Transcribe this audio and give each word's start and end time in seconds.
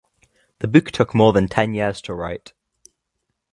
The 0.61 0.67
book 0.67 0.89
took 0.89 1.13
more 1.13 1.31
than 1.31 1.47
ten 1.47 1.75
years 1.75 2.01
to 2.01 2.15
write. 2.15 2.53